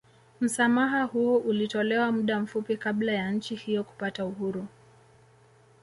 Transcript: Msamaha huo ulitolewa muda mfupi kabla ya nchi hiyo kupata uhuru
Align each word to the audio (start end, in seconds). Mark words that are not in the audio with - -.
Msamaha 0.41 1.03
huo 1.03 1.37
ulitolewa 1.37 2.11
muda 2.11 2.39
mfupi 2.39 2.77
kabla 2.77 3.11
ya 3.11 3.31
nchi 3.31 3.55
hiyo 3.55 3.83
kupata 3.83 4.25
uhuru 4.25 4.67